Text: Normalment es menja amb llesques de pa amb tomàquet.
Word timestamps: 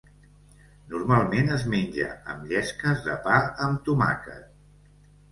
Normalment 0.93 1.51
es 1.57 1.65
menja 1.73 2.07
amb 2.35 2.47
llesques 2.51 3.03
de 3.09 3.17
pa 3.27 3.35
amb 3.67 3.83
tomàquet. 3.91 4.49